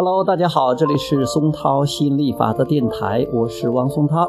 [0.00, 4.28] Hello，大家好，这里是松涛吸引力法则电台，我是王松涛。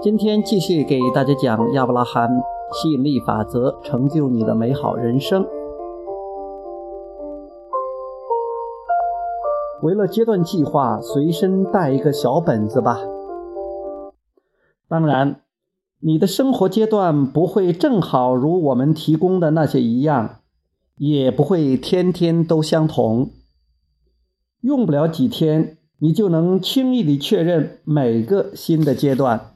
[0.00, 2.30] 今天继续给大家讲亚伯拉罕
[2.72, 5.44] 吸引力法则，成就你的美好人生。
[9.82, 13.00] 为了阶段计划，随身带一个小本子吧。
[14.88, 15.40] 当然，
[15.98, 20.36] 你的生活阶段不会正好如我们提供的那些一样，
[20.98, 23.30] 也不会天天都相同。
[24.64, 29.54] 用不了几天，你就能轻易地确认每个新的阶段，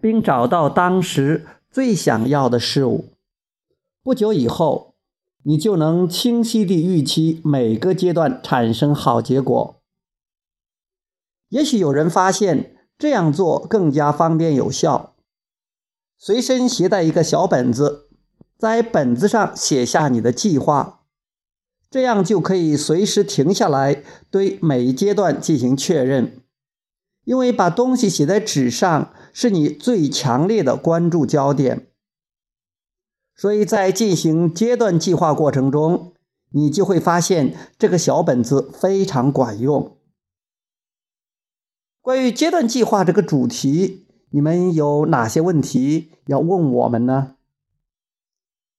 [0.00, 3.10] 并找到当时最想要的事物。
[4.02, 4.94] 不久以后，
[5.42, 9.82] 你就能清晰地预期每个阶段产生好结果。
[11.50, 15.14] 也许有人发现这样做更加方便有效，
[16.16, 18.08] 随身携带一个小本子，
[18.56, 21.02] 在本子上写下你的计划。
[21.90, 26.40] 这样就可以随时停下来，对每一阶段进行确认。
[27.24, 31.88] 因为把东西写在纸上是你最强烈的关注焦点，
[33.34, 36.12] 所以在进行阶段计划过程中，
[36.50, 39.96] 你就会发现这个小本子非常管用。
[42.00, 47.35] 关于阶段计划这个主题，你们有哪些问题要问我们呢？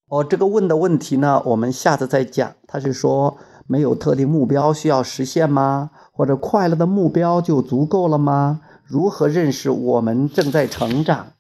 [0.10, 2.56] 哦，这个问的问题呢，我们下次再讲。
[2.66, 5.92] 他是说，没有特定目标需要实现吗？
[6.14, 8.62] 或者快乐的目标就足够了吗？
[8.86, 11.34] 如何认识我们正在成长？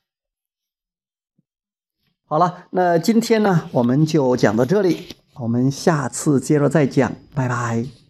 [2.25, 8.06] 好了，那今天呢，我们就讲到这里，我们下次接着再讲，拜拜。